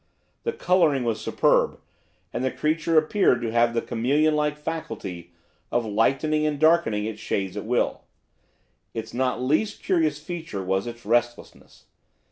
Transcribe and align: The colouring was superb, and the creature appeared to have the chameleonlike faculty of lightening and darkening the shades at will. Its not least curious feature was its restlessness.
The 0.45 0.51
colouring 0.51 1.03
was 1.03 1.21
superb, 1.21 1.79
and 2.33 2.43
the 2.43 2.49
creature 2.49 2.97
appeared 2.97 3.39
to 3.43 3.51
have 3.51 3.75
the 3.75 3.83
chameleonlike 3.83 4.57
faculty 4.57 5.31
of 5.71 5.85
lightening 5.85 6.43
and 6.43 6.57
darkening 6.59 7.03
the 7.03 7.15
shades 7.17 7.55
at 7.55 7.65
will. 7.65 8.05
Its 8.95 9.13
not 9.13 9.43
least 9.43 9.83
curious 9.83 10.17
feature 10.17 10.63
was 10.63 10.87
its 10.87 11.05
restlessness. 11.05 11.85